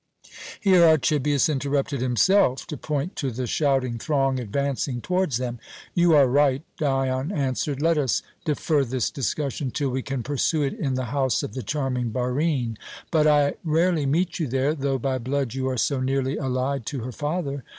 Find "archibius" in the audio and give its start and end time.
0.83-1.47